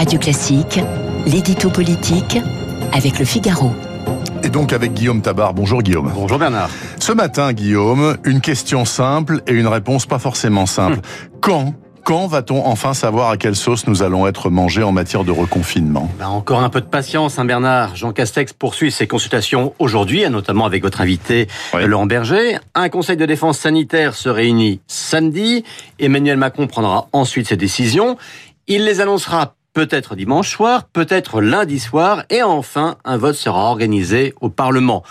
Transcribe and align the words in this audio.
Radio 0.00 0.18
Classique, 0.18 0.80
l'édito 1.26 1.68
politique 1.68 2.38
avec 2.94 3.18
le 3.18 3.26
Figaro. 3.26 3.70
Et 4.42 4.48
donc 4.48 4.72
avec 4.72 4.94
Guillaume 4.94 5.20
Tabar. 5.20 5.52
Bonjour 5.52 5.82
Guillaume. 5.82 6.10
Bonjour 6.14 6.38
Bernard. 6.38 6.70
Ce 6.98 7.12
matin, 7.12 7.52
Guillaume, 7.52 8.16
une 8.24 8.40
question 8.40 8.86
simple 8.86 9.42
et 9.46 9.52
une 9.52 9.66
réponse 9.66 10.06
pas 10.06 10.18
forcément 10.18 10.64
simple. 10.64 11.00
Hum. 11.00 11.30
Quand 11.42 11.74
quand 12.02 12.26
va-t-on 12.28 12.64
enfin 12.64 12.94
savoir 12.94 13.28
à 13.28 13.36
quelle 13.36 13.54
sauce 13.54 13.86
nous 13.86 14.02
allons 14.02 14.26
être 14.26 14.48
mangés 14.48 14.82
en 14.82 14.90
matière 14.90 15.22
de 15.22 15.32
reconfinement? 15.32 16.10
Bah 16.18 16.30
Encore 16.30 16.62
un 16.62 16.70
peu 16.70 16.80
de 16.80 16.86
patience, 16.86 17.38
hein 17.38 17.44
Bernard. 17.44 17.94
Jean 17.94 18.12
Castex 18.12 18.54
poursuit 18.54 18.90
ses 18.90 19.06
consultations 19.06 19.74
aujourd'hui, 19.78 20.26
notamment 20.30 20.64
avec 20.64 20.82
votre 20.82 21.02
invité 21.02 21.46
Laurent 21.74 22.06
Berger. 22.06 22.56
Un 22.74 22.88
conseil 22.88 23.18
de 23.18 23.26
défense 23.26 23.58
sanitaire 23.58 24.14
se 24.14 24.30
réunit 24.30 24.80
samedi. 24.86 25.62
Emmanuel 25.98 26.38
Macron 26.38 26.66
prendra 26.66 27.08
ensuite 27.12 27.48
ses 27.48 27.58
décisions. 27.58 28.16
Il 28.66 28.86
les 28.86 29.02
annoncera 29.02 29.56
peut-être 29.72 30.16
dimanche 30.16 30.50
soir, 30.50 30.84
peut-être 30.84 31.40
lundi 31.40 31.78
soir, 31.78 32.24
et 32.30 32.42
enfin, 32.42 32.96
un 33.04 33.16
vote 33.16 33.34
sera 33.34 33.70
organisé 33.70 34.34
au 34.40 34.48
Parlement. 34.48 35.02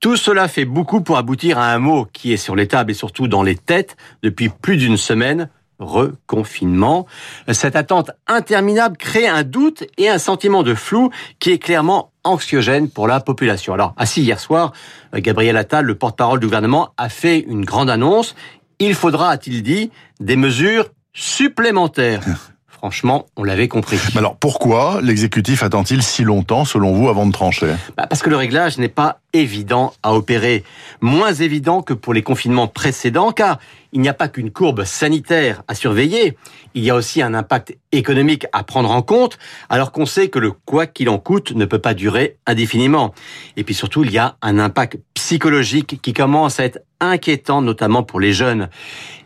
Tout 0.00 0.16
cela 0.16 0.48
fait 0.48 0.64
beaucoup 0.64 1.00
pour 1.00 1.16
aboutir 1.16 1.58
à 1.58 1.72
un 1.72 1.78
mot 1.78 2.06
qui 2.12 2.32
est 2.32 2.36
sur 2.36 2.56
les 2.56 2.68
tables 2.68 2.90
et 2.90 2.94
surtout 2.94 3.26
dans 3.26 3.42
les 3.42 3.56
têtes 3.56 3.96
depuis 4.22 4.50
plus 4.50 4.76
d'une 4.76 4.98
semaine, 4.98 5.48
reconfinement. 5.78 7.06
Cette 7.50 7.76
attente 7.76 8.10
interminable 8.26 8.96
crée 8.96 9.26
un 9.26 9.44
doute 9.44 9.84
et 9.96 10.08
un 10.08 10.18
sentiment 10.18 10.62
de 10.62 10.74
flou 10.74 11.10
qui 11.38 11.52
est 11.52 11.58
clairement 11.58 12.12
anxiogène 12.22 12.90
pour 12.90 13.06
la 13.06 13.20
population. 13.20 13.74
Alors, 13.74 13.94
assis 13.96 14.22
hier 14.22 14.40
soir, 14.40 14.72
Gabriel 15.14 15.56
Attal, 15.56 15.84
le 15.84 15.94
porte-parole 15.94 16.40
du 16.40 16.46
gouvernement, 16.46 16.90
a 16.96 17.08
fait 17.08 17.40
une 17.40 17.64
grande 17.64 17.90
annonce. 17.90 18.34
Il 18.78 18.94
faudra, 18.94 19.30
a-t-il 19.30 19.62
dit, 19.62 19.90
des 20.20 20.36
mesures 20.36 20.90
supplémentaires. 21.12 22.24
Franchement, 22.84 23.24
on 23.38 23.44
l'avait 23.44 23.66
compris. 23.66 23.98
alors 24.14 24.36
pourquoi 24.36 25.00
l'exécutif 25.00 25.62
attend-il 25.62 26.02
si 26.02 26.22
longtemps, 26.22 26.66
selon 26.66 26.92
vous, 26.92 27.08
avant 27.08 27.24
de 27.24 27.32
trancher? 27.32 27.72
Bah 27.96 28.06
Parce 28.06 28.20
que 28.20 28.28
le 28.28 28.36
réglage 28.36 28.76
n'est 28.76 28.90
pas 28.90 29.20
évident 29.34 29.92
à 30.02 30.14
opérer. 30.14 30.64
Moins 31.02 31.34
évident 31.34 31.82
que 31.82 31.92
pour 31.92 32.14
les 32.14 32.22
confinements 32.22 32.68
précédents, 32.68 33.32
car 33.32 33.58
il 33.92 34.00
n'y 34.00 34.08
a 34.08 34.14
pas 34.14 34.28
qu'une 34.28 34.50
courbe 34.50 34.84
sanitaire 34.84 35.62
à 35.68 35.74
surveiller, 35.74 36.36
il 36.74 36.82
y 36.82 36.90
a 36.90 36.94
aussi 36.94 37.20
un 37.20 37.34
impact 37.34 37.76
économique 37.92 38.46
à 38.52 38.64
prendre 38.64 38.90
en 38.90 39.02
compte, 39.02 39.38
alors 39.68 39.92
qu'on 39.92 40.06
sait 40.06 40.28
que 40.28 40.38
le 40.38 40.50
quoi 40.52 40.86
qu'il 40.86 41.08
en 41.08 41.18
coûte 41.18 41.52
ne 41.52 41.64
peut 41.64 41.78
pas 41.78 41.94
durer 41.94 42.38
indéfiniment. 42.46 43.14
Et 43.56 43.64
puis 43.64 43.74
surtout, 43.74 44.02
il 44.02 44.10
y 44.10 44.18
a 44.18 44.36
un 44.40 44.58
impact 44.58 44.98
psychologique 45.14 46.00
qui 46.00 46.12
commence 46.12 46.58
à 46.58 46.64
être 46.64 46.80
inquiétant, 47.00 47.62
notamment 47.62 48.02
pour 48.02 48.18
les 48.18 48.32
jeunes. 48.32 48.68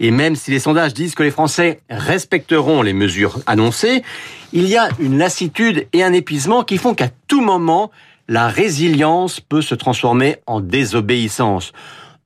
Et 0.01 0.11
même 0.11 0.37
si 0.37 0.51
les 0.51 0.59
sondages 0.59 0.95
disent 0.95 1.15
que 1.15 1.23
les 1.23 1.31
Français 1.31 1.81
respecteront 1.89 2.83
les 2.83 2.93
mesures 2.93 3.39
annoncées, 3.47 4.03
il 4.53 4.67
y 4.67 4.77
a 4.77 4.89
une 4.99 5.19
lassitude 5.19 5.87
et 5.93 6.03
un 6.03 6.13
épuisement 6.13 6.65
qui 6.65 6.77
font 6.79 6.95
qu'à 6.95 7.09
tout 7.29 7.41
moment, 7.41 7.91
la 8.29 8.49
résilience 8.49 9.41
peut 9.41 9.63
se 9.63 9.75
transformer 9.75 10.37
en 10.47 10.61
désobéissance. 10.61 11.73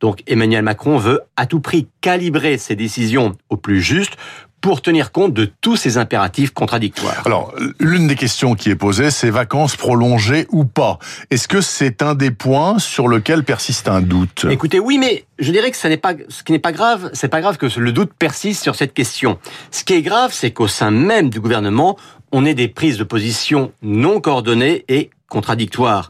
Donc 0.01 0.23
Emmanuel 0.27 0.63
Macron 0.63 0.99
veut 0.99 1.21
à 1.37 1.47
tout 1.47 1.61
prix 1.61 1.87
calibrer 2.01 2.59
ses 2.59 2.75
décisions 2.75 3.37
au 3.49 3.57
plus 3.57 3.81
juste 3.81 4.17
pour 4.61 4.81
tenir 4.81 5.11
compte 5.11 5.35
de 5.35 5.51
tous 5.61 5.77
ces 5.77 5.99
impératifs 5.99 6.53
contradictoires. 6.53 7.23
Alors, 7.25 7.53
l'une 7.81 8.07
des 8.07 8.15
questions 8.15 8.55
qui 8.55 8.71
est 8.71 8.77
posée, 8.77 9.11
c'est 9.11 9.29
vacances 9.29 9.75
prolongées 9.75 10.47
ou 10.51 10.65
pas? 10.65 11.01
Est-ce 11.31 11.49
que 11.49 11.61
c'est 11.61 12.01
un 12.01 12.15
des 12.15 12.31
points 12.31 12.79
sur 12.79 13.09
lequel 13.09 13.43
persiste 13.43 13.89
un 13.89 14.01
doute? 14.01 14.47
Écoutez, 14.49 14.79
oui, 14.79 14.99
mais 14.99 15.25
je 15.41 15.51
dirais 15.51 15.73
que 15.73 15.77
ce 15.77 15.89
n'est 15.89 15.97
pas, 15.97 16.15
ce 16.29 16.45
qui 16.45 16.53
n'est 16.53 16.61
pas 16.61 16.71
grave, 16.71 17.11
c'est 17.13 17.29
pas 17.29 17.41
grave 17.41 17.57
que 17.57 17.67
le 17.77 17.91
doute 17.91 18.13
persiste 18.17 18.63
sur 18.63 18.77
cette 18.77 18.95
question. 18.95 19.37
Ce 19.73 19.83
qui 19.83 19.95
est 19.95 20.03
grave, 20.03 20.33
c'est 20.33 20.53
qu'au 20.53 20.69
sein 20.69 20.93
même 20.93 21.29
du 21.29 21.41
gouvernement, 21.41 21.99
on 22.31 22.47
ait 22.47 22.55
des 22.55 22.69
prises 22.69 22.99
de 22.99 23.05
position 23.05 23.73
non 23.83 24.21
coordonnées 24.21 24.85
et 24.89 25.11
contradictoires. 25.33 26.09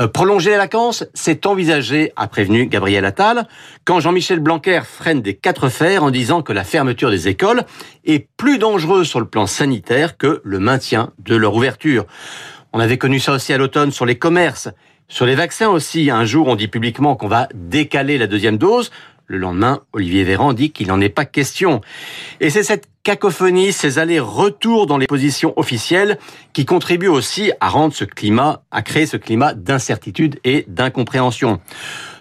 Euh, 0.00 0.08
prolonger 0.08 0.50
les 0.50 0.56
vacances, 0.56 1.04
c'est 1.12 1.44
envisagé, 1.44 2.12
a 2.16 2.26
prévenu 2.26 2.66
Gabriel 2.66 3.04
Attal, 3.04 3.46
quand 3.84 4.00
Jean-Michel 4.00 4.40
Blanquer 4.40 4.80
freine 4.84 5.20
des 5.20 5.34
quatre 5.34 5.68
fers 5.68 6.02
en 6.02 6.10
disant 6.10 6.40
que 6.40 6.54
la 6.54 6.64
fermeture 6.64 7.10
des 7.10 7.28
écoles 7.28 7.64
est 8.06 8.26
plus 8.38 8.58
dangereuse 8.58 9.06
sur 9.06 9.20
le 9.20 9.26
plan 9.26 9.46
sanitaire 9.46 10.16
que 10.16 10.40
le 10.44 10.58
maintien 10.58 11.10
de 11.18 11.36
leur 11.36 11.54
ouverture. 11.54 12.06
On 12.72 12.80
avait 12.80 12.96
connu 12.96 13.20
ça 13.20 13.32
aussi 13.32 13.52
à 13.52 13.58
l'automne 13.58 13.92
sur 13.92 14.06
les 14.06 14.16
commerces. 14.16 14.70
Sur 15.08 15.26
les 15.26 15.34
vaccins 15.34 15.68
aussi, 15.68 16.10
un 16.10 16.24
jour 16.24 16.48
on 16.48 16.56
dit 16.56 16.68
publiquement 16.68 17.14
qu'on 17.14 17.28
va 17.28 17.48
décaler 17.54 18.16
la 18.16 18.26
deuxième 18.26 18.56
dose. 18.56 18.90
Le 19.26 19.38
lendemain, 19.38 19.80
Olivier 19.92 20.22
Véran 20.22 20.52
dit 20.52 20.70
qu'il 20.70 20.88
n'en 20.88 21.00
est 21.00 21.08
pas 21.08 21.24
question. 21.24 21.80
Et 22.40 22.50
c'est 22.50 22.62
cette 22.62 22.88
cacophonie, 23.04 23.72
ces 23.72 23.98
allers-retours 23.98 24.86
dans 24.86 24.98
les 24.98 25.06
positions 25.06 25.54
officielles 25.56 26.18
qui 26.52 26.66
contribuent 26.66 27.08
aussi 27.08 27.50
à 27.60 27.70
rendre 27.70 27.94
ce 27.94 28.04
climat, 28.04 28.62
à 28.70 28.82
créer 28.82 29.06
ce 29.06 29.16
climat 29.16 29.54
d'incertitude 29.54 30.38
et 30.44 30.66
d'incompréhension. 30.68 31.60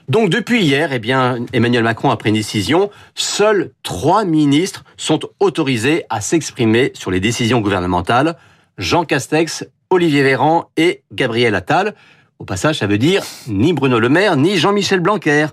Donc 0.07 0.29
depuis 0.29 0.63
hier, 0.63 0.93
eh 0.93 0.99
bien, 0.99 1.39
Emmanuel 1.51 1.83
Macron 1.83 2.09
a 2.09 2.17
pris 2.17 2.29
une 2.29 2.35
décision. 2.35 2.89
Seuls 3.15 3.71
trois 3.83 4.23
ministres 4.23 4.85
sont 4.95 5.19
autorisés 5.39 6.03
à 6.09 6.21
s'exprimer 6.21 6.91
sur 6.93 7.11
les 7.11 7.19
décisions 7.19 7.59
gouvernementales. 7.59 8.37
Jean 8.77 9.03
Castex, 9.03 9.65
Olivier 9.89 10.23
Véran 10.23 10.69
et 10.77 11.03
Gabriel 11.13 11.55
Attal. 11.55 11.95
Au 12.39 12.45
passage, 12.45 12.79
ça 12.79 12.87
veut 12.87 12.97
dire 12.97 13.23
ni 13.47 13.73
Bruno 13.73 13.99
Le 13.99 14.09
Maire, 14.09 14.35
ni 14.35 14.57
Jean-Michel 14.57 14.99
Blanquer. 14.99 15.47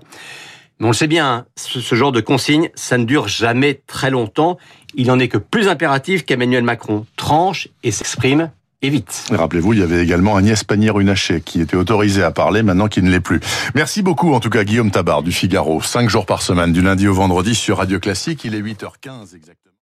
Mais 0.81 0.87
on 0.87 0.89
le 0.89 0.95
sait 0.95 1.05
bien, 1.05 1.31
hein, 1.31 1.45
ce, 1.55 1.93
genre 1.93 2.11
de 2.11 2.21
consigne, 2.21 2.71
ça 2.73 2.97
ne 2.97 3.05
dure 3.05 3.27
jamais 3.27 3.79
très 3.85 4.09
longtemps. 4.09 4.57
Il 4.95 5.07
n'en 5.07 5.19
est 5.19 5.27
que 5.27 5.37
plus 5.37 5.67
impératif 5.67 6.25
qu'Emmanuel 6.25 6.63
Macron 6.63 7.05
tranche 7.17 7.67
et 7.83 7.91
s'exprime 7.91 8.49
et 8.81 8.89
vite. 8.89 9.25
Rappelez-vous, 9.29 9.73
il 9.73 9.79
y 9.79 9.83
avait 9.83 10.01
également 10.01 10.35
Agnès 10.35 10.63
Pannier-Runacher 10.63 11.41
qui 11.41 11.61
était 11.61 11.77
autorisée 11.77 12.23
à 12.23 12.31
parler, 12.31 12.63
maintenant 12.63 12.87
qu'il 12.87 13.03
ne 13.03 13.11
l'est 13.11 13.19
plus. 13.19 13.41
Merci 13.75 14.01
beaucoup, 14.01 14.33
en 14.33 14.39
tout 14.39 14.49
cas, 14.49 14.63
Guillaume 14.63 14.89
Tabar 14.89 15.21
du 15.21 15.31
Figaro. 15.31 15.83
Cinq 15.83 16.09
jours 16.09 16.25
par 16.25 16.41
semaine, 16.41 16.73
du 16.73 16.81
lundi 16.81 17.07
au 17.07 17.13
vendredi 17.13 17.53
sur 17.53 17.77
Radio 17.77 17.99
Classique. 17.99 18.43
Il 18.43 18.55
est 18.55 18.61
8h15 18.61 19.35
exactement. 19.35 19.61